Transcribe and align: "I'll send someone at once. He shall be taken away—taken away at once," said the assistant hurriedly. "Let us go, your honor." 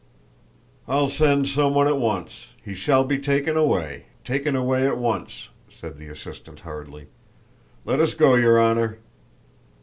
"I'll 0.87 1.09
send 1.09 1.47
someone 1.47 1.85
at 1.87 1.99
once. 1.99 2.47
He 2.65 2.73
shall 2.73 3.03
be 3.03 3.19
taken 3.19 3.55
away—taken 3.55 4.55
away 4.55 4.87
at 4.87 4.97
once," 4.97 5.49
said 5.69 5.99
the 5.99 6.07
assistant 6.07 6.61
hurriedly. 6.61 7.05
"Let 7.85 7.99
us 7.99 8.15
go, 8.15 8.33
your 8.33 8.57
honor." 8.59 8.97